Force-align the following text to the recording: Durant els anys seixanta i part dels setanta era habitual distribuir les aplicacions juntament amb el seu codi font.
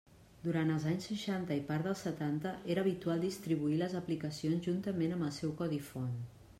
Durant 0.45 0.69
els 0.75 0.87
anys 0.91 1.05
seixanta 1.09 1.57
i 1.59 1.61
part 1.67 1.89
dels 1.89 2.01
setanta 2.07 2.55
era 2.75 2.83
habitual 2.85 3.23
distribuir 3.27 3.79
les 3.83 3.97
aplicacions 4.03 4.67
juntament 4.71 5.19
amb 5.19 5.31
el 5.31 5.39
seu 5.41 5.59
codi 5.63 5.85
font. 5.93 6.15